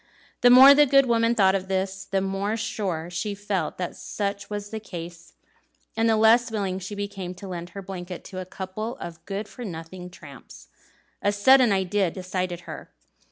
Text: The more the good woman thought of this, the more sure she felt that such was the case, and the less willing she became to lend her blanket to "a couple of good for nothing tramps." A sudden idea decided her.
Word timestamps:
The 0.41 0.49
more 0.49 0.73
the 0.73 0.87
good 0.87 1.05
woman 1.05 1.35
thought 1.35 1.53
of 1.53 1.67
this, 1.67 2.05
the 2.05 2.21
more 2.21 2.57
sure 2.57 3.11
she 3.11 3.35
felt 3.35 3.77
that 3.77 3.95
such 3.95 4.49
was 4.49 4.71
the 4.71 4.79
case, 4.79 5.33
and 5.95 6.09
the 6.09 6.17
less 6.17 6.49
willing 6.49 6.79
she 6.79 6.95
became 6.95 7.35
to 7.35 7.47
lend 7.47 7.69
her 7.77 7.83
blanket 7.83 8.23
to 8.23 8.39
"a 8.39 8.45
couple 8.45 8.97
of 8.97 9.23
good 9.27 9.47
for 9.47 9.63
nothing 9.63 10.09
tramps." 10.09 10.69
A 11.21 11.31
sudden 11.31 11.71
idea 11.71 12.09
decided 12.09 12.61
her. 12.61 12.89